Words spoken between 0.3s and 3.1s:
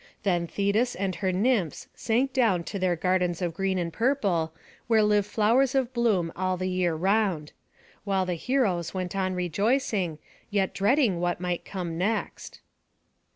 Thetis and her nymphs sank down to their